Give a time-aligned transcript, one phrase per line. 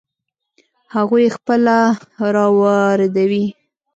[0.95, 1.77] هغوی یې خپله
[2.33, 3.45] را واردوي.